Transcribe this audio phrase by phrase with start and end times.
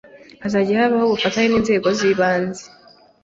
[0.43, 2.63] Hazajya habaho ubufatanye n’inzego z’ibanze